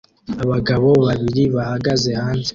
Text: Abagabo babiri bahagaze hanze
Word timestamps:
Abagabo 0.43 0.89
babiri 1.05 1.43
bahagaze 1.55 2.09
hanze 2.19 2.49